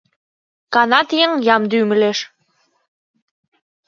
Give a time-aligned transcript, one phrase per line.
[0.73, 2.19] Канат еҥ ямде ӱмылеш...